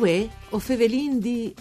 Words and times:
Uè, 0.00 0.26
o 0.50 0.58
fevelin 0.58 1.18
di 1.20 1.52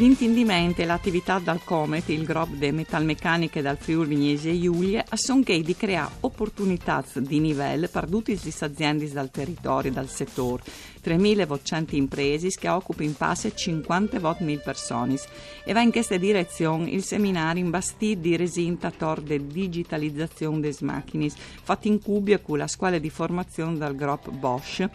L'intendimento 0.00 0.80
e 0.80 0.86
l'attività 0.86 1.38
dal 1.40 1.62
Comet, 1.62 2.08
il 2.08 2.24
gruppo 2.24 2.54
de 2.54 2.72
metalmeccaniche 2.72 3.60
dal 3.60 3.76
Friuli 3.76 4.14
Vignesi 4.14 4.48
e 4.48 4.58
Giulia, 4.58 5.04
sono 5.12 5.42
che 5.42 5.60
di 5.60 5.76
creare 5.76 6.14
opportunità 6.20 7.04
di 7.16 7.38
livello 7.38 7.86
per 7.86 8.06
tutte 8.08 8.32
le 8.42 8.54
aziende 8.60 9.12
dal 9.12 9.30
territorio, 9.30 9.92
dal 9.92 10.08
settore. 10.08 10.62
3.000 11.04 11.96
imprese 11.96 12.48
che 12.48 12.68
occupano 12.70 13.08
in 13.08 13.14
passe 13.14 13.52
50.000 13.54 14.62
persone. 14.62 15.18
E 15.64 15.72
va 15.74 15.82
in 15.82 15.90
questa 15.90 16.16
direzione 16.16 16.88
il 16.88 17.02
seminario 17.02 17.62
in 17.62 17.68
Bastid 17.68 18.20
di 18.20 18.36
resintator 18.36 19.20
de 19.20 19.46
digitalizzazione 19.46 20.60
des 20.60 20.80
macchine, 20.80 21.28
fatto 21.28 21.88
in 21.88 22.00
Cubia 22.00 22.38
con 22.38 22.56
la 22.56 22.68
scuola 22.68 22.96
di 22.96 23.10
formazione 23.10 23.76
dal 23.76 23.94
gruppo 23.94 24.30
Bosch 24.30 24.88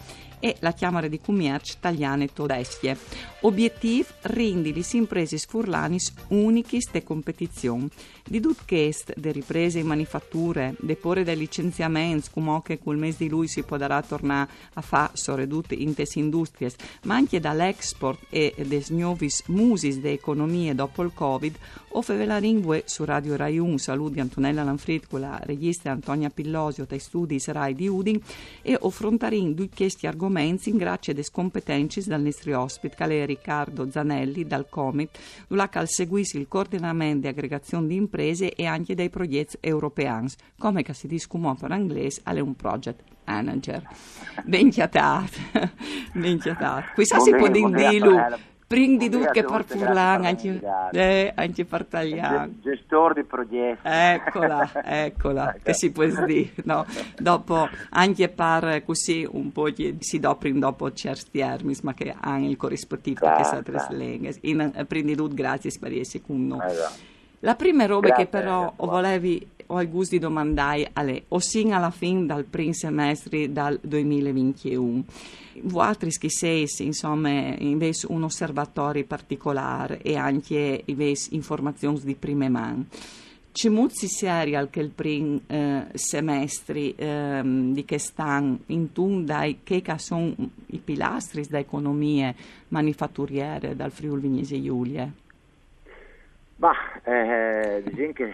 e 0.45 0.57
la 0.59 0.75
Camera 0.75 1.07
di 1.07 1.19
Commercio 1.19 1.73
Italiane 1.75 2.31
Tedesche. 2.31 2.95
Obiettivo 3.41 4.09
rendi 4.21 4.71
le 4.71 4.83
imprese 4.91 5.39
furlanis 5.39 6.13
uniche 6.27 6.79
ste 6.81 7.01
competizione. 7.01 7.87
Di 8.27 8.41
questo, 8.65 9.13
de 9.15 9.31
riprese 9.31 9.77
in 9.77 9.85
manifatture, 9.85 10.73
deporre 10.79 11.23
dei 11.23 11.37
licenziamenti, 11.37 12.29
come 12.33 12.59
che 12.63 12.79
col 12.79 12.97
mese 12.97 13.17
di 13.19 13.29
lui 13.29 13.47
si 13.47 13.61
potrà 13.61 14.01
tornare 14.01 14.49
a 14.73 14.81
fare 14.81 15.11
soprattutto 15.13 15.75
in 15.75 15.93
tes 15.93 16.15
industrie, 16.15 16.71
ma 17.03 17.13
anche 17.13 17.39
dall'export 17.39 18.19
e 18.31 18.55
des 18.65 18.89
nuovis 18.89 19.43
musis 19.45 19.99
de 19.99 20.11
economie 20.11 20.73
dopo 20.73 21.03
il 21.03 21.11
Covid, 21.13 21.55
o 21.89 22.01
fevela 22.01 22.39
lingue 22.39 22.81
su 22.87 23.05
Radio 23.05 23.35
Rai 23.35 23.59
1, 23.59 23.77
saluti 23.77 24.19
Antonella 24.19 24.63
Lanfrid 24.63 25.07
con 25.07 25.19
la 25.19 25.39
regista 25.43 25.91
Antonia 25.91 26.29
Pillosio 26.29 26.85
dai 26.85 26.99
studi 26.99 27.39
Rai 27.45 27.75
di 27.75 27.87
Udin 27.87 28.19
e 28.63 28.77
affrontarin 28.81 29.53
due 29.53 29.69
questi 29.69 30.07
argomenti 30.07 30.71
in 30.71 30.77
grazie 30.77 31.13
des 31.13 31.29
competenze 31.29 32.01
dal 32.03 32.21
nostro 32.21 32.59
ospite, 32.59 32.95
che 32.95 33.25
Riccardo 33.25 33.89
Zanelli 33.89 34.45
dal 34.45 34.67
Comit, 34.67 35.15
dove 35.47 35.69
cal 35.69 35.87
seguissi 35.87 36.37
il 36.37 36.47
coordinamento 36.49 37.21
di 37.21 37.27
aggregazione 37.27 37.87
di 37.87 37.95
imprese 37.95 38.13
e 38.15 38.65
anche 38.65 38.95
dei 38.95 39.09
progetti 39.09 39.57
europei, 39.59 40.27
come 40.57 40.83
che 40.83 40.93
si 40.93 41.07
dice 41.07 41.27
per 41.29 41.71
inglese, 41.71 42.21
è 42.23 42.39
un 42.39 42.55
project 42.55 43.01
manager. 43.25 43.87
Ben 44.45 44.69
chiatato, 44.69 45.37
ben 46.13 46.39
chiatato. 46.39 46.91
Questa 46.93 47.19
si 47.19 47.33
può 47.35 47.47
dire 47.47 48.53
Pring 48.67 48.97
di 48.97 49.09
tutti 49.09 49.27
che 49.31 49.43
per 49.43 49.63
anche, 49.95 50.59
eh, 50.91 51.31
anche 51.35 51.65
per 51.65 51.85
tagliare. 51.85 52.51
Gestore 52.63 53.13
di 53.13 53.23
progetti. 53.23 53.79
Eccola, 53.83 54.71
eccola, 54.83 55.55
che 55.61 55.73
si 55.73 55.91
può 55.91 56.03
dire, 56.25 56.51
no? 56.63 56.83
Dopo, 57.15 57.69
anche 57.91 58.27
per 58.27 58.81
così 58.83 59.27
un 59.29 59.51
po' 59.51 59.69
di, 59.69 59.97
si 59.99 60.19
doprin 60.19 60.59
dopo 60.59 60.91
certi 60.93 61.37
termini, 61.39 61.77
ma 61.83 61.93
che 61.93 62.15
hanno 62.19 62.49
il 62.49 62.57
corrispettivo 62.57 63.19
che 63.37 63.43
sa 63.43 63.61
tre 63.61 63.85
lingue. 63.91 64.35
In, 64.41 64.71
prima 64.87 65.09
di 65.09 65.15
tutto, 65.15 65.35
grazie 65.35 65.71
per 65.79 65.93
essere 65.93 66.23
con 66.25 66.47
noi. 66.47 66.67
Esatto. 66.67 67.13
La 67.39 67.55
prima 67.55 67.85
roba 67.85 68.07
grazie, 68.07 68.23
che 68.25 68.29
però 68.29 68.73
volevi 68.77 69.53
ho 69.67 69.81
il 69.81 69.89
gusto 69.89 70.15
di 70.15 70.21
domandare 70.21 70.89
a 70.93 71.03
o 71.29 71.39
sin 71.39 71.73
alla 71.73 71.91
fine 71.91 72.25
dal 72.25 72.43
primo 72.43 72.73
semestre 72.73 73.51
del 73.51 73.79
2021. 73.81 75.03
Voi 75.63 75.95
che 76.19 76.29
sei, 76.29 76.67
insomma, 76.79 77.29
invece 77.29 78.07
un 78.09 78.23
osservatorio 78.23 79.05
particolare 79.05 80.01
e 80.01 80.15
anche 80.15 80.83
invece 80.85 81.29
informazioni 81.33 81.99
di 82.03 82.15
prime 82.15 82.49
mani. 82.49 82.85
C'è 83.51 83.69
molti 83.69 84.09
serial 84.09 84.69
che 84.69 84.81
il 84.81 84.89
primo 84.89 85.39
eh, 85.47 85.85
semestre 85.93 86.93
eh, 86.93 87.41
di 87.71 87.85
quest'anno 87.85 88.59
in 88.65 88.91
dai 89.23 89.59
che 89.63 89.81
sono 89.95 90.35
i 90.65 90.77
pilastri 90.77 91.45
dell'economia 91.47 92.35
manifatturiere 92.67 93.73
dal 93.77 93.91
Friuli 93.91 94.23
Vignese 94.23 94.61
Giulia? 94.61 95.09
Ma, 96.57 96.73
eh, 97.03 97.83
diciamo 97.85 98.13
che 98.13 98.33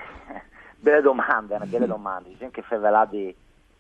belle 0.78 1.02
domande, 1.02 1.56
una 1.56 1.66
belle 1.66 1.88
domande. 1.88 2.30
Diciamo 2.30 2.52
che 2.52 2.62
fa 2.62 3.06
di, 3.06 3.36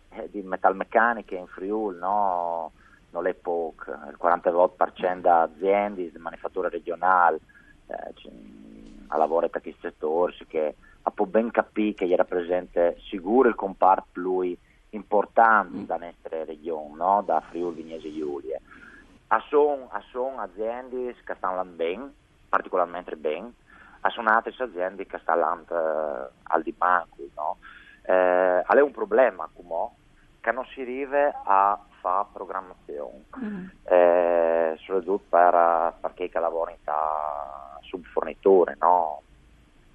eh, 0.09 0.29
di 0.31 0.41
metalmeccaniche 0.41 1.35
in 1.35 1.47
Friuli, 1.47 1.99
no? 1.99 2.71
non 3.11 3.27
è 3.27 3.33
poco, 3.33 3.91
il 3.91 4.17
48% 4.19 5.19
di 5.19 5.27
aziende 5.27 6.11
di 6.11 6.17
manifattura 6.17 6.69
regionale, 6.69 7.39
eh, 7.87 8.13
a 9.07 9.17
lavoro 9.17 9.49
per 9.49 9.61
questi 9.61 9.79
settori, 9.81 10.35
che 10.47 10.75
ha 11.03 11.11
ben 11.25 11.51
capire 11.51 11.93
che 11.93 12.07
gli 12.07 12.15
rappresenta 12.15 12.93
sicuro 13.09 13.49
il 13.49 13.55
comparto 13.55 14.05
più 14.11 14.55
importante 14.91 15.77
mm. 15.77 15.83
da 15.83 15.97
nostra 15.97 16.43
regione, 16.45 16.95
no? 16.95 17.21
da 17.25 17.41
Friuli 17.41 17.83
Vignese 17.83 18.11
Giulia. 18.11 18.59
Sono 19.49 19.89
son 20.11 20.39
aziende 20.39 21.15
che 21.23 21.35
stanno 21.35 21.63
bene, 21.63 22.11
particolarmente 22.49 23.15
bene, 23.15 23.53
sono 24.09 24.29
altre 24.29 24.53
aziende 24.57 25.05
che 25.05 25.19
stanno 25.19 25.63
eh, 25.69 26.29
al 26.43 26.61
di 26.63 26.71
banco. 26.71 27.17
No? 27.35 27.57
Eh, 28.03 28.63
è 28.77 28.81
un 28.81 28.91
problema 28.91 29.47
come 29.53 29.89
che 30.39 30.51
non 30.51 30.65
si 30.65 30.81
arriva 30.81 31.41
a 31.43 31.79
fare 31.99 32.27
programmazione, 32.33 33.25
mm. 33.37 33.67
eh, 33.83 34.75
soprattutto 34.79 35.23
per, 35.29 35.93
per 36.01 36.13
chi 36.15 36.29
lavora 36.33 36.71
in 36.71 36.77
subfornitore, 37.81 38.75
no? 38.79 39.21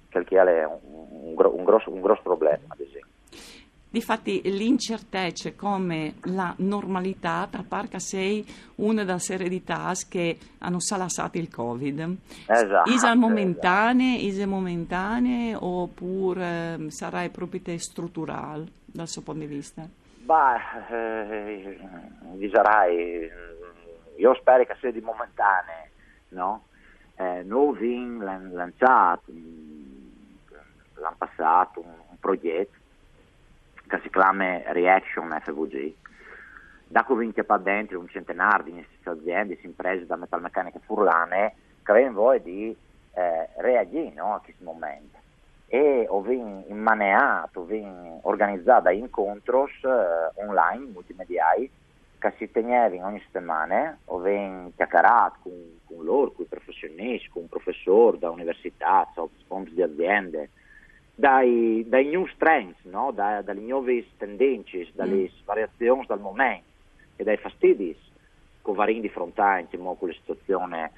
che 0.09 0.19
è 0.19 0.65
un, 0.65 0.79
un, 0.83 1.35
un, 1.35 1.63
grosso, 1.63 1.91
un 1.91 2.01
grosso 2.01 2.21
problema, 2.21 2.63
ad 2.67 2.79
esempio. 2.79 3.11
Difatti 3.89 4.41
l'incertezza 4.43 5.53
come 5.53 6.15
la 6.25 6.53
normalità 6.57 7.47
tra 7.49 7.63
parca 7.65 7.99
sei 7.99 8.45
una 8.75 9.05
delle 9.05 9.19
serie 9.19 9.47
di 9.47 9.63
task 9.63 10.09
che 10.09 10.37
hanno 10.59 10.81
salassato 10.81 11.37
il 11.37 11.49
Covid. 11.49 12.17
Esatto. 12.47 12.91
Is 12.91 13.03
momentanee, 13.13 14.27
esatto. 14.27 14.49
momentanee 14.49 15.55
oppure 15.55 16.75
eh, 16.79 16.91
sarà 16.91 17.27
proprio 17.29 17.77
strutturale 17.77 18.65
dal 18.85 19.07
suo 19.07 19.21
punto 19.21 19.39
di 19.39 19.47
vista? 19.47 19.87
Beh, 20.17 20.91
eh, 20.91 21.79
dicerai, 22.33 23.31
io 24.17 24.35
spero 24.35 24.65
che 24.65 24.75
sia 24.81 24.91
di 24.91 24.99
momentanee, 24.99 25.91
no? 26.29 26.65
Eh, 27.15 27.41
noi 27.43 28.17
l'hanno 28.19 28.53
lanciato 28.53 29.31
l'anno 30.99 31.15
passato 31.17 31.79
un, 31.79 31.93
un 32.09 32.19
progetto 32.19 32.77
che 33.87 33.99
si 34.03 34.09
chiama 34.09 34.61
Reaction 34.71 35.35
FVG. 35.43 35.93
Da 36.89 37.03
cui 37.03 37.17
vince 37.17 37.45
qua 37.45 37.57
dentro 37.57 37.99
un 37.99 38.07
centenario 38.07 38.73
di 38.73 38.85
aziende, 39.03 39.57
imprese 39.61 40.05
da 40.05 40.15
metalmeccanica 40.15 40.79
furlane 40.85 41.53
che 41.83 41.91
avevano 41.91 42.15
voglia 42.15 42.39
di 42.39 42.75
eh, 43.13 43.49
reagire 43.57 44.13
no, 44.13 44.35
a 44.35 44.39
questo 44.39 44.63
momento. 44.63 45.17
E 45.67 46.05
ho 46.07 46.23
immaneato, 46.25 47.67
ho 47.69 48.19
organizzato 48.21 48.89
incontri 48.89 49.55
eh, 49.55 50.41
online, 50.41 50.91
multimediali, 50.91 51.69
che 52.19 52.33
si 52.37 52.49
tenevano 52.51 53.07
ogni 53.07 53.21
settimana, 53.21 53.97
ho 54.05 54.21
chiacchierato 54.21 55.39
con, 55.43 55.79
con 55.85 56.05
loro, 56.05 56.31
con 56.31 56.45
i 56.45 56.47
professionisti, 56.47 57.29
con 57.29 57.43
un 57.43 57.49
professore 57.49 58.17
da 58.17 58.29
università, 58.29 59.07
sponsor 59.13 59.73
di 59.73 59.81
aziende, 59.81 60.49
dai, 61.19 61.83
dai 61.87 62.05
new 62.05 62.27
trends, 62.37 62.77
no? 62.83 63.11
da, 63.11 63.41
dalle 63.41 63.61
nuove 63.61 64.05
tendenze, 64.17 64.87
dalle 64.93 65.23
mm. 65.23 65.45
variazioni 65.45 66.05
dal 66.05 66.19
momento 66.19 66.65
e 67.15 67.23
dai 67.23 67.37
fastidi 67.37 67.97
che 68.63 68.71
varin 68.71 69.01
di 69.01 69.09
fronte 69.09 69.67
con 69.71 69.97
con 69.97 70.07
la 70.07 70.13
situazione 70.13 70.91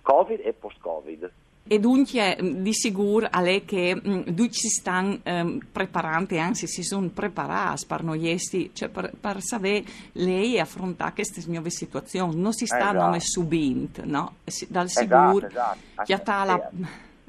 Covid 0.00 0.40
e 0.42 0.52
post-Covid. 0.54 1.30
E 1.68 1.80
dunque 1.80 2.38
di 2.40 2.72
sicuro 2.72 3.26
a 3.28 3.40
lei 3.42 3.64
che 3.64 3.94
mh, 3.94 4.24
mm, 4.40 4.46
si 4.50 4.68
stanno 4.68 5.18
um, 5.24 5.58
preparando, 5.70 6.38
anzi 6.38 6.66
si 6.66 6.82
sono 6.82 7.08
preparati 7.08 7.84
per 7.86 8.02
noi, 8.02 8.38
cioè 8.72 8.88
per, 8.88 9.12
per 9.20 9.42
sapere 9.42 9.84
lei 10.12 10.58
affrontare 10.58 11.12
queste 11.12 11.42
nuove 11.48 11.68
situazioni, 11.70 12.40
non 12.40 12.54
si 12.54 12.64
stanno 12.64 13.14
esatto. 13.14 13.18
subendo, 13.18 14.02
no? 14.04 14.34
Dal 14.68 14.88
sicuro 14.88 15.46
esatto, 15.46 15.78
esatto. 15.90 16.02
che 16.04 16.14
ha 16.14 16.44
la 16.44 16.70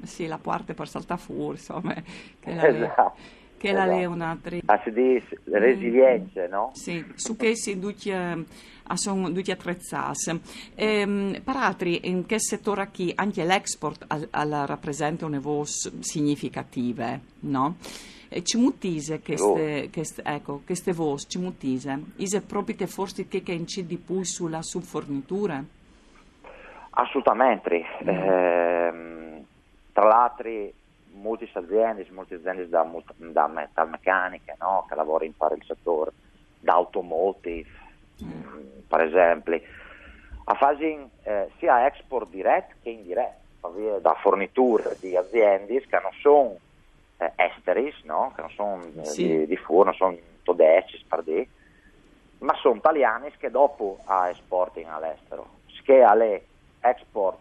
sì, 0.04 0.28
la 0.28 0.38
parte 0.38 0.74
per 0.74 0.88
saltare 0.88 1.20
fuori, 1.20 1.58
insomma, 1.58 1.94
che 2.40 2.54
la, 2.54 2.68
esatto. 2.68 3.14
che 3.58 3.72
la 3.72 3.86
esatto. 3.86 4.14
un'altra... 4.14 4.58
Ah, 4.66 4.82
si 4.84 4.92
dice 4.92 5.40
resilienza, 5.46 6.48
no? 6.48 6.72
Sì, 6.74 7.06
su 7.16 7.36
che 7.36 7.56
si 7.56 7.80
duce 7.80 8.46
sono 8.94 9.32
tutti 9.32 9.52
attrezzati. 9.52 10.40
Ehm, 10.76 11.42
per 11.44 11.56
altri, 11.56 12.08
in 12.10 12.26
che 12.26 12.40
settore 12.40 12.90
qui 12.94 13.12
anche 13.16 13.44
l'export 13.44 14.06
rappresenta 14.32 15.26
una 15.26 15.40
voce 15.40 15.92
significativa, 16.00 17.20
no? 17.42 17.76
E 18.30 18.44
ci 18.44 18.58
mutise 18.58 19.22
queste, 19.22 19.90
queste, 19.92 20.22
ecco, 20.24 20.62
queste 20.66 20.92
voci, 20.92 21.28
ci 21.30 21.40
mutise. 21.40 21.98
Ise 22.18 22.42
proprio 22.42 22.86
forse 22.88 23.28
che 23.28 23.42
incide 23.52 23.88
di 23.88 23.98
più 23.98 24.24
sulla 24.24 24.62
subfornitura? 24.62 25.64
Assolutamente. 26.90 27.86
Mm. 28.04 28.10
Eh, 28.10 29.27
tra 29.98 30.06
l'altro 30.06 30.48
molte 31.14 31.50
aziende, 31.52 32.06
molte 32.12 32.36
aziende 32.36 32.70
da, 32.70 32.88
da 33.16 33.48
metalmeccanica 33.48 34.56
no? 34.60 34.86
che 34.88 34.94
lavorano 34.94 35.26
in 35.26 35.36
pari 35.36 35.56
il 35.56 35.66
settore 35.66 36.12
d'automotive, 36.60 37.68
mm. 38.24 38.86
per 38.88 39.02
esempio, 39.02 39.60
a 40.44 40.54
fare 40.54 41.10
eh, 41.24 41.50
sia 41.58 41.88
export 41.88 42.30
diretto 42.30 42.76
che 42.84 42.92
indiretto, 42.92 44.00
da 44.00 44.14
forniture 44.22 44.96
di 45.00 45.16
aziende 45.16 45.82
che 45.82 46.00
non 46.00 46.12
sono 46.22 46.58
eh, 47.18 47.32
esteris, 47.36 48.04
no? 48.04 48.34
che 48.36 48.42
non 48.42 48.52
sono 48.52 48.84
eh, 49.02 49.06
sì. 49.06 49.28
di, 49.28 49.48
di 49.48 49.58
fuori, 49.58 49.86
non 49.86 49.96
sono 49.96 50.18
tedeschi, 50.44 51.00
spardì, 51.00 51.50
ma 52.38 52.54
sono 52.62 52.76
italiani 52.76 53.32
che 53.36 53.50
dopo 53.50 53.98
a 54.06 54.30
esporting 54.30 54.86
all'estero, 54.88 55.56
che 55.84 56.04
alle 56.04 56.46
export 56.82 57.40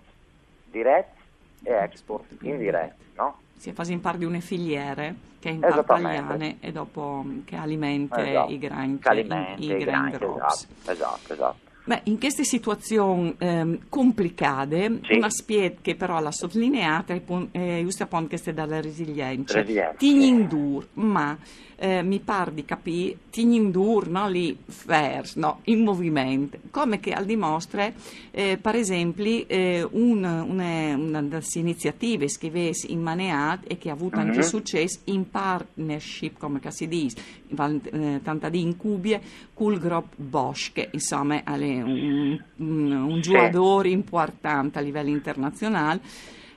diretti 0.65 1.16
e 1.63 1.73
export 1.73 2.25
indiretti. 2.41 3.05
No? 3.17 3.39
Si 3.57 3.73
fa 3.73 3.85
in 3.87 4.01
parte 4.01 4.19
di 4.19 4.25
une 4.25 4.41
filiere 4.41 5.15
che 5.39 5.49
in 5.51 5.63
italiane 5.63 6.57
e 6.61 6.73
dopo 6.73 7.25
che 7.45 7.57
alimenta 7.57 8.27
esatto. 8.27 8.51
i 8.51 8.59
alimenta 8.67 9.13
i, 9.13 9.19
i, 9.65 9.71
i 9.71 9.77
grain 9.79 10.07
esatto, 10.09 10.67
esatto, 10.91 11.33
esatto. 11.33 11.66
Beh, 11.87 12.01
in 12.05 12.19
queste 12.19 12.43
situazioni 12.43 13.33
ehm, 13.39 13.79
complicate, 13.89 14.99
sì. 15.05 15.15
un 15.15 15.23
aspetto 15.23 15.79
che 15.83 15.95
però 15.95 16.19
la 16.21 16.33
sottolineata 16.33 17.15
è 17.15 17.23
eh, 17.53 17.81
giusto 17.83 18.03
appunto 18.03 18.27
queste 18.27 18.53
dalla 18.53 18.81
resilienza. 18.81 19.61
Resilienza. 19.61 19.95
Tignindur, 19.97 20.89
ma 20.95 21.39
eh, 21.77 22.03
mi 22.03 22.19
pare 22.21 22.55
di 22.55 22.65
capire, 22.65 23.19
tignindur, 23.31 24.09
no, 24.09 24.29
lì, 24.29 24.57
fers, 24.67 25.37
no, 25.37 25.61
in 25.65 25.85
movimento, 25.85 26.59
come 26.71 26.99
che 27.01 27.13
al 27.13 27.25
dimostra, 27.25 27.93
eh, 28.31 28.59
per 28.61 28.75
esempio, 28.75 29.45
eh, 29.47 29.87
un, 29.89 30.25
una, 30.25 30.97
una 30.97 31.23
delle 31.23 31.43
iniziative 31.55 32.27
che 32.27 32.49
avesse 32.49 32.89
in 32.89 33.01
Maneat 33.01 33.65
e 33.67 33.79
che 33.79 33.91
ha 33.91 33.93
avuto 33.93 34.17
mm-hmm. 34.17 34.29
anche 34.31 34.43
successo 34.43 35.01
in 35.05 35.31
partnership, 35.31 36.39
come 36.39 36.61
si 36.69 36.89
dice, 36.89 37.17
eh, 37.49 38.21
tanta 38.23 38.49
di 38.49 38.61
incubie, 38.61 39.21
col 39.55 39.79
gruppo 39.79 40.15
Bosch, 40.17 40.73
che 40.73 40.89
insomma 40.93 41.43
è 41.79 41.83
un, 41.83 42.43
un, 42.57 42.91
un 42.93 43.21
giocatore 43.21 43.89
importante 43.89 44.79
a 44.79 44.83
livello 44.83 45.11
internazionale 45.11 46.01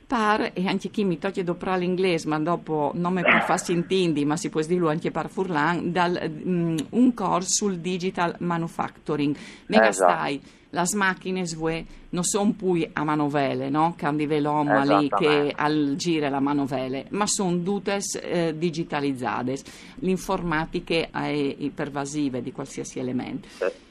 par, 0.10 0.50
e 0.56 0.66
anche 0.66 0.90
chi 0.90 1.04
mi 1.04 1.20
tocca 1.20 1.44
dopo 1.44 1.72
l'inglese, 1.76 2.28
ma 2.28 2.40
dopo 2.40 2.92
non 2.96 3.14
mi 3.14 3.22
per 3.22 3.44
farsi 3.46 3.74
intindi, 3.74 4.26
ma 4.26 4.38
si 4.38 4.50
può 4.50 4.60
dirlo 4.62 4.90
anche 4.90 5.12
per 5.12 5.30
furlan, 5.30 5.92
dal, 5.92 6.32
um, 6.44 6.76
un 6.90 7.14
corso 7.14 7.66
sul 7.66 7.78
digital 7.78 8.36
manufacturing. 8.40 9.36
Mega 9.68 9.90
esatto. 9.90 10.12
stai, 10.12 10.42
le 10.72 10.84
macchine 10.96 11.46
svue 11.46 11.86
non 12.10 12.24
sono 12.24 12.54
più 12.54 12.88
a 12.92 13.04
manovele, 13.04 13.70
no? 13.70 13.94
Che 13.96 14.40
l'uomo 14.40 14.84
lì 14.84 15.10
che 15.10 15.54
al 15.56 15.94
gire 15.96 16.28
la 16.30 16.40
manovele, 16.40 17.06
ma 17.10 17.28
sono 17.28 17.62
tutte 17.62 18.00
eh, 18.24 18.56
digitalizzate, 18.58 19.58
l'informatica 20.00 21.10
è 21.12 21.70
pervasiva 21.72 22.40
di 22.40 22.52
qualsiasi 22.52 22.98
elemento. 22.98 23.48
Eh. 23.60 23.88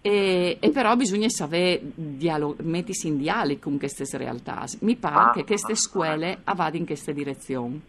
E, 0.00 0.58
e, 0.60 0.70
però 0.70 0.94
bisogna 0.94 1.28
sapere 1.28 1.80
dialog- 1.82 2.60
mettersi 2.60 3.08
in 3.08 3.18
dialogo 3.18 3.58
con 3.60 3.78
queste 3.78 4.04
realtà. 4.16 4.64
Mi 4.80 4.96
pare 4.96 5.30
ah, 5.30 5.32
che 5.32 5.44
queste 5.44 5.74
scuole 5.74 6.38
vadano 6.44 6.76
in 6.76 6.86
questa 6.86 7.12
direzione. 7.12 7.80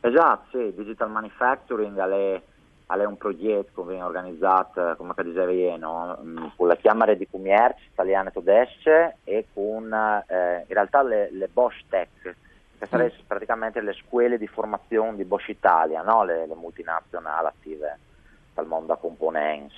Esatto, 0.00 0.46
sì, 0.50 0.72
Digital 0.74 1.10
Manufacturing 1.10 1.98
è, 1.98 2.42
è 2.86 3.04
un 3.04 3.16
progetto 3.16 3.82
che 3.82 3.88
viene 3.88 4.04
organizzato, 4.04 4.94
come 4.96 5.14
dicevo 5.22 5.50
io, 5.50 5.76
no? 5.76 6.18
Mm, 6.22 6.46
con 6.56 6.68
la 6.68 6.76
Camera 6.76 7.14
di 7.14 7.26
Commercio 7.28 7.82
italiana 7.90 8.28
e 8.28 8.32
tedesche 8.32 9.16
e 9.24 9.46
con 9.52 9.92
eh, 9.92 10.64
in 10.66 10.74
realtà 10.74 11.02
le, 11.02 11.28
le 11.32 11.48
Bosch 11.52 11.84
Tech, 11.88 12.08
che 12.78 12.86
sarebbero 12.86 13.22
mm. 13.22 13.26
praticamente 13.26 13.80
le 13.80 13.94
scuole 13.94 14.38
di 14.38 14.46
formazione 14.46 15.16
di 15.16 15.24
Bosch 15.24 15.48
Italia, 15.48 16.02
no? 16.02 16.24
le, 16.24 16.46
le 16.46 16.54
multinazionali 16.54 17.46
attive 17.46 17.98
dal 18.54 18.66
mondo 18.66 18.92
a 18.92 18.98
components 18.98 19.74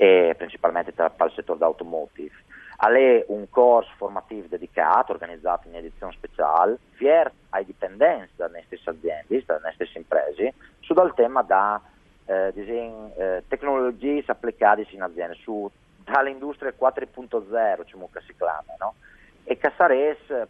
e 0.00 0.32
principalmente 0.36 0.92
per 0.92 1.12
il 1.18 1.32
settore 1.34 1.58
d'automotive. 1.58 2.46
È 2.78 3.24
un 3.26 3.50
corso 3.50 3.90
formativo 3.96 4.46
dedicato, 4.46 5.10
organizzato 5.10 5.66
in 5.66 5.74
edizione 5.74 6.12
speciale, 6.12 6.78
fier 6.92 7.32
ai 7.48 7.64
dipendenti 7.64 8.34
da 8.36 8.48
queste 8.48 8.78
aziende, 8.84 9.42
da 9.44 9.58
queste 9.74 9.98
imprese, 9.98 10.54
su 10.78 10.94
dal 10.94 11.12
tema 11.14 11.42
da 11.42 11.82
eh, 12.26 12.52
disegno, 12.54 13.12
eh, 13.16 13.42
tecnologie 13.48 14.22
applicate 14.26 14.86
in 14.90 15.02
aziende, 15.02 15.34
su 15.34 15.68
dall'industria 16.04 16.72
4.0, 16.78 17.82
diciamo 17.82 18.08
che 18.12 18.20
si 18.24 18.36
chiama, 18.36 18.74
no? 18.78 18.94
e 19.42 19.58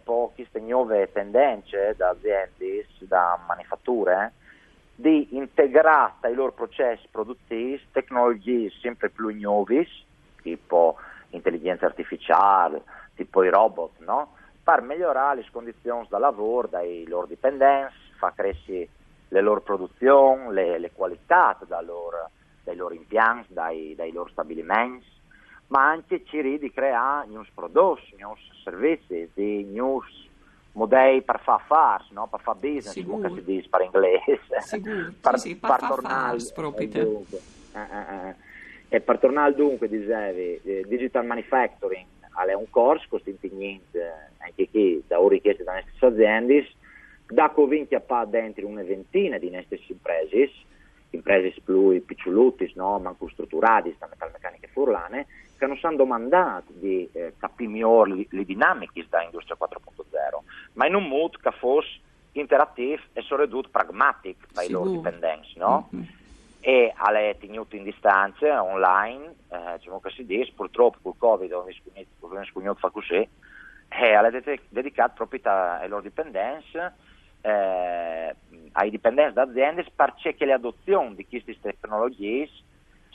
poi 0.02 0.28
queste 0.34 0.60
nuove 0.60 1.10
tendenze 1.12 1.94
da 1.96 2.10
aziende, 2.10 2.84
da 2.98 3.38
manifatture, 3.46 4.32
di 5.00 5.36
integrare 5.36 6.14
ai 6.22 6.34
loro 6.34 6.50
processi 6.50 7.06
produttivi 7.08 7.80
tecnologie 7.92 8.68
sempre 8.80 9.10
più 9.10 9.28
nuove, 9.28 9.86
tipo 10.42 10.96
intelligenza 11.30 11.86
artificiale, 11.86 12.82
tipo 13.14 13.44
i 13.44 13.48
robot, 13.48 13.92
no? 13.98 14.34
per 14.60 14.82
migliorare 14.82 15.36
le 15.36 15.46
condizioni 15.52 16.04
da 16.10 16.18
lavoro 16.18 16.66
dai 16.66 17.06
loro 17.06 17.28
dipendenti, 17.28 17.94
far 18.16 18.34
crescere 18.34 18.88
le 19.28 19.40
loro 19.40 19.60
produzioni, 19.60 20.52
le, 20.52 20.80
le 20.80 20.90
qualità 20.90 21.56
loro, 21.80 22.30
dai 22.64 22.74
loro 22.74 22.92
impianti, 22.92 23.54
dai, 23.54 23.94
dai, 23.94 24.10
loro 24.10 24.28
stabilimenti, 24.30 25.06
ma 25.68 25.90
anche 25.90 26.24
cercare 26.24 26.58
di 26.58 26.72
creare 26.72 27.28
nuovi 27.28 27.50
prodotti, 27.54 28.16
nuovi 28.18 28.40
servizi, 28.64 29.30
nuovi 29.72 30.27
modelli 30.78 31.22
per 31.22 31.40
far 31.40 31.60
fare, 31.66 32.04
no? 32.10 32.26
per 32.28 32.40
fare 32.40 32.58
business, 32.60 33.04
come 33.06 33.30
si 33.34 33.44
dice 33.44 33.68
per 33.68 33.82
inglese. 33.82 34.60
Sicuro, 34.60 35.12
per, 35.20 35.38
sì, 35.38 35.48
sì, 35.50 35.56
per, 35.56 35.76
per 35.76 35.88
tornare. 35.88 36.38
Dunque, 36.54 37.38
eh, 37.74 37.80
eh, 37.80 38.28
eh. 38.28 38.34
E 38.90 39.00
per 39.00 39.18
tornare 39.18 39.54
dunque, 39.54 39.88
dicevi, 39.88 40.60
eh, 40.64 40.84
digital 40.86 41.26
manufacturing 41.26 42.06
è 42.46 42.54
un 42.54 42.70
corso 42.70 43.06
costituito 43.08 43.98
anche 44.38 44.68
qui 44.70 45.02
da 45.06 45.20
ora 45.20 45.34
richieste 45.34 45.64
da 45.64 45.72
queste 45.72 46.06
aziende, 46.06 46.68
da 47.26 47.50
convinti 47.50 47.94
a 47.94 48.00
pa 48.00 48.24
dentro 48.24 48.66
una 48.66 48.82
ventina 48.82 49.38
di 49.38 49.50
queste 49.50 49.80
imprese, 49.88 50.50
imprese 51.10 51.60
più 51.64 52.02
piccolutis, 52.04 52.74
no? 52.74 52.98
manco 52.98 53.28
strutturate, 53.28 53.96
da 53.98 54.06
metalmeccaniche 54.08 54.68
furlane, 54.68 55.26
che 55.58 55.66
non 55.66 55.76
sanno 55.78 55.96
domandare 55.96 56.64
di 56.68 57.08
eh, 57.12 57.34
capire 57.36 57.70
meglio 57.70 58.04
le, 58.04 58.26
dinamiche 58.44 59.04
da 59.08 59.22
Industria 59.22 59.56
4.0, 59.60 60.04
ma 60.74 60.86
in 60.86 60.94
un 60.94 61.08
mood 61.08 61.38
che 61.40 61.50
fosse 61.50 61.98
interattivo 62.32 63.02
e 63.12 63.22
soprattutto 63.22 63.68
pragmatico 63.68 64.46
per 64.54 64.64
i 64.64 64.70
loro 64.70 64.90
dipendenti, 64.90 65.58
no? 65.58 65.88
Mm-hmm. 65.94 66.06
E 66.60 66.92
alle 66.96 67.36
tenuto 67.38 67.76
in 67.76 67.84
distanza, 67.84 68.62
online, 68.62 69.34
eh, 69.48 69.76
diciamo 69.78 70.00
che 70.00 70.10
si 70.10 70.24
dice, 70.24 70.52
purtroppo 70.54 70.98
col 71.02 71.14
Covid 71.16 71.50
non 71.50 72.42
è 72.42 72.44
scugnato 72.44 72.78
fa 72.78 72.90
così, 72.90 73.28
e 73.88 74.12
alle 74.14 74.42
dedicato 74.68 75.12
proprio 75.14 75.40
ai 75.50 75.88
loro 75.88 76.02
dipendenti, 76.02 76.76
eh, 77.40 78.34
ai 78.72 78.90
dipendenti 78.90 79.34
d'aziende, 79.34 79.86
perché 79.94 80.44
le 80.44 80.52
adozioni 80.52 81.14
di 81.14 81.26
queste 81.26 81.56
tecnologie 81.60 82.48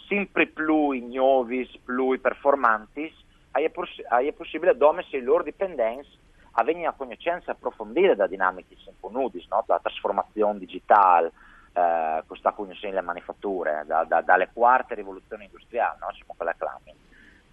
sempre 0.07 0.47
più 0.47 0.91
nuovi, 0.91 1.69
più 1.83 2.19
performanti, 2.19 3.13
è, 3.51 3.69
poss- 3.69 4.01
è 4.01 4.31
possibile 4.33 4.75
dove 4.75 5.05
se 5.09 5.17
i 5.17 5.21
loro 5.21 5.43
dipendenti 5.43 6.21
avvengono 6.53 6.89
a 6.89 6.93
conoscenza 6.93 7.51
approfondita 7.51 8.15
da 8.15 8.27
dinamiche 8.27 8.75
simponudis, 8.83 9.47
no? 9.49 9.63
la 9.67 9.79
trasformazione 9.81 10.59
digitale, 10.59 11.31
eh, 11.73 12.23
questa 12.27 12.51
conoscenza 12.51 12.95
delle 12.95 13.01
manifatture, 13.01 13.83
da, 13.85 14.03
da, 14.03 14.21
dalle 14.21 14.49
quarte 14.53 14.95
rivoluzioni 14.95 15.45
industriali, 15.45 15.97
no? 15.99 16.11
siamo 16.13 16.33
quella 16.35 16.53
clami. 16.57 16.93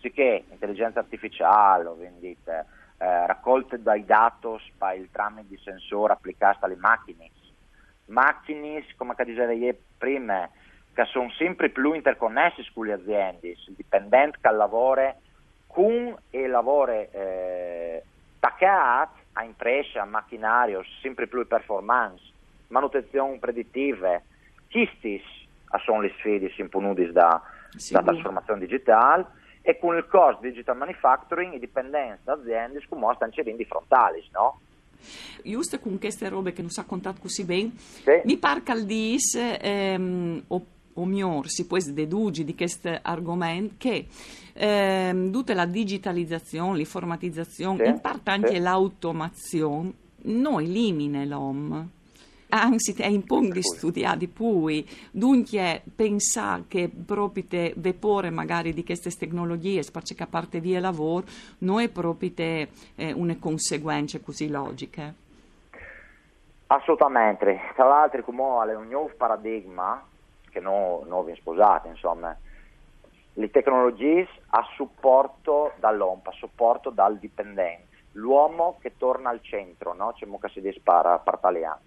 Sicché 0.00 0.44
intelligenza 0.50 1.00
artificiale, 1.00 1.90
vendite, 1.96 2.66
eh, 2.98 3.26
raccolte 3.26 3.80
dai 3.80 4.04
dati 4.04 4.48
per 4.76 4.96
il 4.96 5.08
tramite 5.10 5.48
di 5.48 5.60
sensori 5.62 6.12
applicati 6.12 6.64
alle 6.64 6.76
macchine, 6.76 7.30
macchine, 8.06 8.84
come 8.96 9.14
dicevo 9.24 9.78
prima, 9.96 10.48
che 11.00 11.10
sono 11.10 11.30
sempre 11.30 11.70
più 11.70 11.94
interconnessi 11.94 12.66
con 12.74 12.86
le 12.86 12.92
aziende, 12.92 13.48
il 13.48 13.74
dipendente 13.74 14.38
che 14.40 14.50
lavora 14.50 15.14
con 15.66 16.14
e 16.30 16.46
lavora 16.46 16.92
eh, 16.92 18.02
attaccato 18.38 19.18
a 19.34 19.44
imprese, 19.44 19.98
a 19.98 20.04
macchinario 20.04 20.84
sempre 21.00 21.26
più 21.26 21.46
performance, 21.46 22.22
manutenzione 22.68 23.38
predittive, 23.38 24.24
questi 24.70 25.22
sono 25.84 26.00
le 26.00 26.12
sfide 26.18 26.52
imponute 26.56 27.12
da, 27.12 27.40
sì. 27.76 27.94
da 27.94 28.02
trasformazione 28.02 28.60
digitale 28.60 29.26
e 29.62 29.78
con 29.78 29.96
il 29.96 30.06
corso 30.06 30.40
digital 30.40 30.76
manufacturing 30.76 31.54
i 31.54 31.58
dipendenti 31.58 32.20
da 32.24 32.32
aziende 32.32 32.82
come 32.88 33.12
stanno 33.14 33.32
cercando 33.32 33.64
frontali, 33.64 34.28
no? 34.32 34.60
Giusto 35.42 35.78
con 35.78 35.98
queste 35.98 36.28
robe 36.28 36.52
che 36.52 36.60
non 36.60 36.70
sa 36.70 36.84
contato 36.84 37.22
così 37.22 37.44
bene, 37.44 37.70
sì. 37.76 38.20
mi 38.24 38.36
pare 38.36 38.62
che 38.62 38.72
al 38.72 38.84
dis, 38.84 39.34
ehm, 39.34 40.44
o 40.94 41.04
miglior 41.04 41.48
si 41.48 41.66
può 41.66 41.78
dedurre 41.78 42.44
di 42.44 42.54
questo 42.54 42.98
argomento 43.02 43.74
che 43.78 44.06
ehm, 44.52 45.30
tutta 45.30 45.54
la 45.54 45.66
digitalizzazione, 45.66 46.78
l'informatizzazione, 46.78 47.84
sì, 47.84 47.90
in 47.90 48.00
parte 48.00 48.30
anche 48.30 48.54
sì. 48.54 48.58
l'automazione, 48.58 49.92
non 50.22 50.60
elimina 50.60 51.24
l'uomo, 51.24 51.88
anzi 52.50 52.94
è 52.98 53.06
in 53.06 53.24
punto 53.24 53.54
di 53.54 53.62
studiare 53.62 54.18
di 54.18 54.28
poi, 54.28 54.86
dunque 55.10 55.82
pensare 55.94 56.64
che 56.68 56.88
proprio 56.88 57.72
vepore 57.76 58.30
magari 58.30 58.72
di 58.72 58.84
queste 58.84 59.10
tecnologie, 59.10 59.82
perché 59.90 60.22
a 60.22 60.26
parte 60.26 60.60
via 60.60 60.80
lavoro, 60.80 61.26
non 61.58 61.80
è 61.80 61.88
proprio 61.88 62.30
eh, 62.36 62.68
una 63.12 63.36
conseguenze 63.38 64.20
così 64.20 64.48
logiche. 64.48 65.28
Assolutamente, 66.66 67.58
tra 67.74 67.88
l'altro 67.88 68.22
come 68.22 68.42
è 68.70 68.76
un 68.76 68.86
nuovo 68.86 69.10
paradigma 69.16 70.04
che 70.50 70.60
non, 70.60 71.06
non 71.06 71.32
sposate, 71.36 71.88
insomma, 71.88 72.36
le 73.34 73.50
tecnologie 73.50 74.28
a 74.48 74.66
supporto 74.74 75.72
dall'OMP, 75.76 76.26
a 76.26 76.32
supporto 76.32 76.90
dal 76.90 77.18
dipendente, 77.18 77.88
l'uomo 78.12 78.76
che 78.80 78.96
torna 78.96 79.30
al 79.30 79.40
centro, 79.42 79.94
no? 79.94 80.12
C'è 80.12 80.26
mucca 80.26 80.48
si 80.48 80.60
dispara, 80.60 81.18
partaliano. 81.18 81.80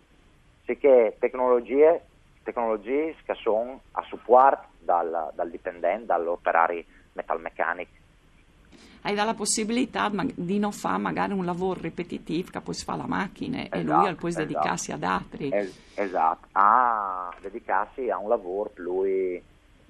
Sicché 0.66 1.18
tecnologie, 1.20 2.06
tecnologie 2.44 3.16
che 3.26 3.36
sono 3.36 3.82
a 3.92 4.04
supporto 4.04 4.66
dal, 4.80 5.32
dal 5.34 5.50
dipendente, 5.50 6.06
dall'operario 6.06 6.84
metalmeccanico 7.14 8.02
hai 9.04 9.16
la 9.16 9.34
possibilità 9.34 10.10
di 10.36 10.60
non 10.60 10.72
fare 10.72 10.98
magari 10.98 11.34
un 11.34 11.46
lavoro 11.46 11.82
ripetitivo 11.82 12.50
che 12.52 12.62
poi 12.62 12.74
si 12.74 12.84
fa 12.86 12.96
la 12.96 13.06
macchina 13.06 13.60
esatto, 13.60 13.78
e 13.78 13.84
lui 13.84 14.02
esatto, 14.04 14.16
può 14.16 14.28
esatto. 14.30 14.46
dedicarsi 14.46 14.92
ad 14.92 15.04
altri. 15.04 15.50
Es- 15.52 15.80
esatto, 15.96 16.48
a 16.54 17.03
dedicarsi 17.44 18.10
a 18.10 18.18
un 18.18 18.30
lavoro 18.30 18.70
più... 18.70 19.42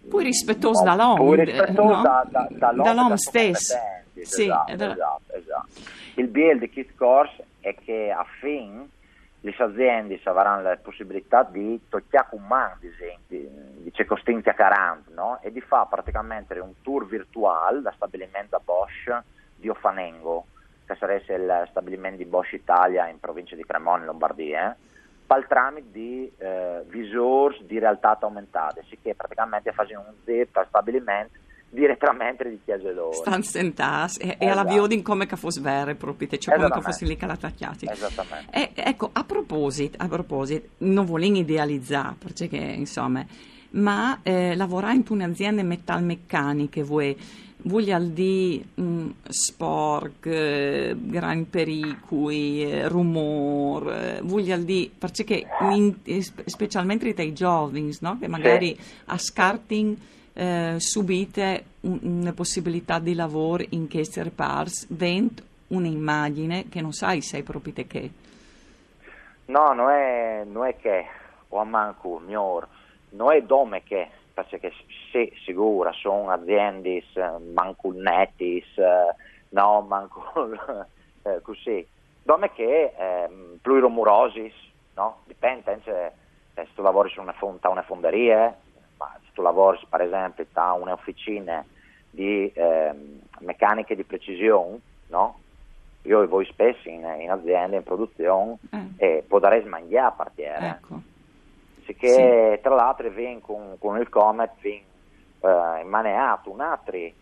Poi 0.09 0.23
rispettoso 0.23 0.83
dall'OM, 0.83 1.15
poi 1.15 1.45
rispettoso 1.45 1.95
no? 1.95 2.01
da, 2.01 2.25
da, 2.29 2.47
dall'OM 2.49 3.13
stesso. 3.13 3.77
Sì, 4.21 4.43
esatto, 4.43 4.75
da... 4.75 4.91
esatto, 4.91 5.33
esatto. 5.33 5.67
Il 6.15 6.27
BL 6.27 6.59
di 6.59 6.69
Kit 6.69 6.95
Course 6.95 7.43
è 7.61 7.73
che 7.75 8.11
a 8.11 8.25
fin 8.39 8.87
le 9.45 9.55
aziende 9.57 10.19
avranno 10.23 10.61
la 10.61 10.77
possibilità 10.77 11.43
di 11.43 11.79
togliere 11.89 12.27
con 12.29 12.43
mano, 12.45 12.77
di, 12.79 12.89
di 13.27 13.91
circostanti 13.91 14.47
a 14.47 14.55
40, 14.55 15.11
no? 15.13 15.39
e 15.41 15.51
di 15.51 15.59
fare 15.59 15.87
praticamente 15.89 16.57
un 16.59 16.73
tour 16.81 17.05
virtuale 17.05 17.81
da 17.81 17.91
stabilimento 17.93 18.61
Bosch 18.63 19.23
di 19.55 19.67
Ofanengo, 19.67 20.45
che 20.85 20.95
sarebbe 20.95 21.33
il 21.33 21.67
stabilimento 21.69 22.17
di 22.17 22.25
Bosch 22.25 22.53
Italia 22.53 23.07
in 23.09 23.19
provincia 23.19 23.55
di 23.55 23.65
Cremona, 23.65 23.99
in 23.99 24.05
Lombardia, 24.05 24.71
eh? 24.71 24.91
Pal 25.33 25.47
tramite 25.47 25.87
di 25.91 26.31
eh, 26.37 26.83
visori 26.89 27.63
di 27.65 27.79
realtà 27.79 28.17
aumentate, 28.21 28.83
sicché 28.87 29.15
praticamente 29.15 29.71
facendo 29.71 30.09
un 30.09 30.15
zip 30.23 30.55
al 30.57 30.67
stabilimento 30.67 31.39
direttamente 31.69 32.47
di 32.47 32.59
chiese 32.63 32.93
loro. 32.93 33.13
Stan 33.13 33.41
sentas 33.41 34.17
e, 34.17 34.25
esatto. 34.25 34.43
e 34.43 34.47
alla 34.47 34.63
viodin 34.63 35.01
come 35.01 35.25
che 35.25 35.35
fosse 35.35 35.59
vero 35.59 35.95
proprio, 35.95 36.27
cioè 36.37 36.55
come 36.55 36.69
che 36.69 36.81
fosse 36.81 37.05
lì 37.05 37.17
calatacchiati. 37.17 37.87
Esattamente. 37.89 38.51
E, 38.51 38.71
ecco, 38.75 39.09
a 39.11 39.23
proposito, 39.23 39.97
a 39.99 40.07
proposito, 40.07 40.67
non 40.79 41.05
volevo 41.05 41.37
idealizzare, 41.37 42.15
perché 42.19 42.57
insomma, 42.57 43.25
ma 43.71 44.19
eh, 44.21 44.55
lavorare 44.55 44.97
in 44.97 45.03
un'azienda 45.09 45.63
metalmeccaniche 45.63 46.83
voi 46.83 47.17
voglia 47.63 47.99
di 47.99 48.63
mm, 48.79 49.09
sporc, 49.27 50.25
eh, 50.25 50.95
gran 50.97 51.49
pericoli, 51.49 52.63
eh, 52.63 52.87
rumore, 52.87 54.17
eh, 54.17 54.21
voglia 54.21 54.57
di 54.57 54.91
perché 54.97 55.45
in, 55.61 55.95
specialmente 56.45 57.13
dai 57.13 57.33
giovani, 57.33 57.95
no? 58.01 58.17
che 58.19 58.27
magari 58.27 58.77
a 59.05 59.17
scarting 59.17 59.97
eh, 60.33 60.75
subite 60.77 61.63
un, 61.81 61.99
una 62.01 62.33
possibilità 62.33 62.99
di 62.99 63.13
lavoro 63.13 63.63
in 63.69 63.89
questi 63.89 64.21
repars, 64.21 64.87
vent 64.89 65.43
un'immagine 65.67 66.69
che 66.69 66.81
non 66.81 66.91
sai 66.91 67.21
se 67.21 67.39
è 67.39 67.43
proprio 67.43 67.73
te 67.73 67.87
che. 67.87 68.11
No, 69.45 69.73
non 69.73 69.89
è, 69.89 70.43
non 70.45 70.65
è 70.65 70.77
che, 70.77 71.05
o 71.49 71.59
a 71.59 71.63
manco, 71.63 72.19
miglior, 72.23 72.67
non 73.09 73.33
è 73.33 73.41
dome 73.41 73.83
che, 73.83 74.09
perché 74.33 74.71
sì, 75.11 75.31
sicura, 75.45 75.91
sono 75.91 76.29
aziende 76.29 77.03
manculnetti, 77.53 78.63
no, 79.49 79.81
manco 79.81 80.23
eh, 81.23 81.41
così, 81.41 81.85
dome 82.23 82.51
che 82.53 82.93
eh, 82.97 83.29
pluriromurosi, 83.61 84.51
no? 84.95 85.19
Dipende, 85.25 85.79
se, 85.83 86.11
se 86.53 86.67
tu 86.73 86.81
lavori 86.81 87.09
su 87.09 87.21
una, 87.21 87.33
fonta, 87.33 87.69
una 87.69 87.83
fonderia, 87.83 88.55
tu 89.33 89.41
lavori 89.41 89.79
per 89.89 90.01
esempio 90.01 90.45
da 90.51 90.73
un'officina 90.73 91.65
di 92.09 92.51
eh, 92.53 92.91
meccaniche 93.39 93.95
di 93.95 94.03
precisione, 94.03 94.79
no? 95.07 95.39
Io 96.03 96.21
e 96.21 96.27
voi 96.27 96.45
spesso 96.45 96.89
in, 96.89 97.05
in 97.19 97.31
azienda, 97.31 97.77
in 97.77 97.83
produzione, 97.83 98.57
eh. 98.71 98.87
e 98.97 99.23
può 99.27 99.39
dare 99.39 99.61
smangiare 99.61 100.07
a 100.07 100.11
partire. 100.11 100.57
Ecco. 100.57 101.01
Sicché 101.85 102.55
sì. 102.55 102.61
tra 102.61 102.75
l'altro 102.75 103.09
viene 103.09 103.41
con, 103.41 103.75
con, 103.79 103.99
il 103.99 104.09
Comet 104.09 104.51
viene 104.61 104.81
eh, 105.41 105.83
maneato 105.83 106.49
un 106.49 106.61
altro, 106.61 106.95
eh, 106.95 107.13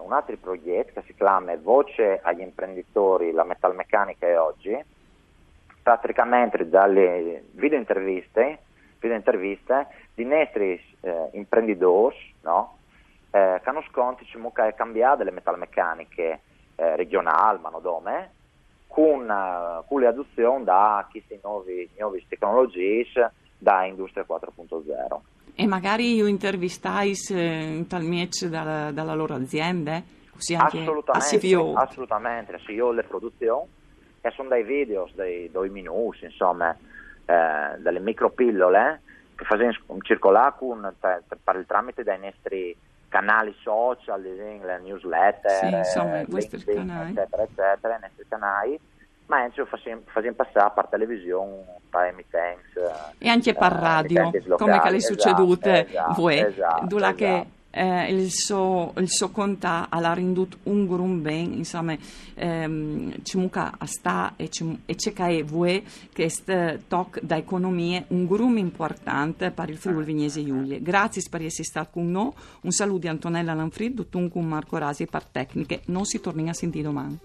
un 0.00 0.12
altro 0.12 0.36
progetto 0.36 1.00
che 1.00 1.02
si 1.06 1.14
chiama 1.14 1.56
Voce 1.56 2.20
agli 2.22 2.40
imprenditori, 2.40 3.32
la 3.32 3.44
metalmeccanica 3.44 4.26
e 4.26 4.36
oggi, 4.36 4.76
praticamente 5.82 6.68
dalle 6.68 7.44
video 7.52 7.78
interviste, 7.78 8.58
video 8.98 9.16
interviste 9.16 9.86
di 10.14 10.24
nostri 10.24 10.80
eh, 11.00 11.28
imprenditori 11.32 12.34
no? 12.42 12.78
eh, 13.30 13.60
che 13.62 13.68
hanno 13.68 13.84
sconti 13.90 14.24
che 14.24 14.74
cambiare 14.74 15.24
le 15.24 15.30
metalmeccaniche 15.30 16.40
eh, 16.76 16.96
regionali, 16.96 17.58
ma 17.60 17.70
non 17.70 17.82
dove, 17.82 18.30
con, 18.86 19.28
uh, 19.28 19.86
con 19.86 20.00
le 20.00 20.06
adozioni 20.06 20.64
da 20.64 21.06
queste 21.10 21.38
nuove, 21.42 21.88
nuove 21.98 22.24
tecnologie 22.28 23.06
da 23.58 23.84
Industria 23.84 24.24
4.0. 24.28 25.18
E 25.54 25.66
magari 25.66 26.14
io 26.14 26.26
intervistai 26.26 27.12
in 27.30 27.86
tal 27.88 28.04
match 28.04 28.46
dalla, 28.46 28.92
dalla 28.92 29.14
loro 29.14 29.34
azienda? 29.34 30.00
Così 30.30 30.54
anche 30.54 30.78
assolutamente, 30.78 31.74
assolutamente, 31.74 32.60
sì, 32.64 32.72
io 32.72 32.92
le 32.92 33.02
produzioni 33.02 33.66
e 34.20 34.30
sono 34.30 34.48
dei 34.48 34.62
video, 34.62 35.08
dei, 35.14 35.50
dei 35.50 35.70
menus, 35.70 36.22
insomma, 36.22 36.76
eh, 37.24 37.78
delle 37.78 38.00
micropillole 38.00 39.00
che 39.34 39.44
facciamo 39.44 40.00
circolare 40.02 40.54
con, 40.58 40.94
per 41.00 41.56
il 41.56 41.66
tramite 41.66 42.02
dei 42.02 42.18
nostri 42.18 42.76
canali 43.08 43.54
social, 43.62 44.20
le 44.20 44.80
newsletter, 44.82 45.50
sì, 45.50 45.74
insomma, 45.74 46.22
LinkedIn, 46.22 46.90
eccetera, 46.90 47.42
eccetera, 47.42 47.96
i 47.96 48.00
nostri 48.00 48.24
canali, 48.28 48.78
ma 49.28 49.48
facciamo, 49.50 50.00
facciamo 50.06 50.34
passare 50.34 50.72
per 50.74 50.86
televisione, 50.86 51.64
per 51.90 52.04
emittenti. 52.04 52.80
E 53.18 53.28
anche 53.28 53.52
per 53.52 53.72
eh, 53.72 53.80
radio, 53.80 54.30
come 54.56 54.80
che 54.80 54.90
le 54.90 54.96
esatto, 54.96 55.14
succedute 55.14 55.86
esatto, 55.86 56.14
voi, 56.20 56.38
esatto, 56.38 56.96
esatto. 56.96 57.14
che 57.14 57.46
eh, 57.70 58.10
il, 58.10 58.30
suo, 58.30 58.94
il 58.96 59.10
suo 59.10 59.30
conta 59.30 59.88
ha 59.90 60.12
rindotto 60.14 60.56
un 60.64 60.86
gran 60.86 61.20
ben, 61.20 61.52
insomma, 61.52 61.94
ehm, 62.34 63.22
ci 63.22 63.36
muca 63.36 63.74
a 63.76 63.84
sta 63.84 64.32
e, 64.36 64.48
e 64.86 64.94
c'è 64.94 65.12
che 65.12 65.42
voi 65.42 65.86
che 66.10 66.24
è 66.24 66.78
toc 66.88 67.20
da 67.20 67.36
economia 67.36 68.02
un 68.08 68.26
grum 68.26 68.56
importante 68.56 69.50
per 69.50 69.68
il 69.68 69.76
Friuli 69.76 70.06
Vignese 70.06 70.42
Giulia. 70.42 70.78
Grazie 70.80 71.22
per 71.30 71.44
essere 71.44 71.64
stato 71.64 71.90
con 71.92 72.10
noi, 72.10 72.32
un 72.62 72.70
saluto 72.70 73.00
di 73.00 73.08
Antonella 73.08 73.52
Lanfrid, 73.52 74.06
con 74.10 74.48
Marco 74.48 74.78
Rasi 74.78 75.04
per 75.04 75.24
tecniche, 75.24 75.82
non 75.86 76.06
si 76.06 76.18
torna 76.18 76.48
a 76.50 76.54
sentire 76.54 76.84
domani. 76.84 77.18